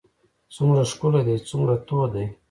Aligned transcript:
څومره 0.55 0.81
ښکلی 0.91 1.21
دی 1.27 1.35
څومره 1.49 1.73
تود 1.87 2.09
دی. 2.15 2.25